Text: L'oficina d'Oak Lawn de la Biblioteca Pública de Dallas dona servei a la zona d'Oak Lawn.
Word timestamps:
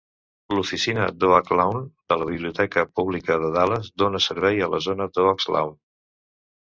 L'oficina 0.59 1.03
d'Oak 1.23 1.51
Lawn 1.59 1.83
de 2.13 2.17
la 2.21 2.27
Biblioteca 2.31 2.85
Pública 3.01 3.37
de 3.47 3.53
Dallas 3.59 3.93
dona 4.05 4.23
servei 4.29 4.61
a 4.61 4.71
la 4.73 4.81
zona 4.87 5.09
d'Oak 5.19 5.47
Lawn. 5.57 5.77